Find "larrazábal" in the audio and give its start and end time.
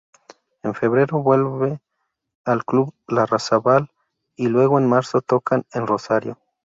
3.07-3.91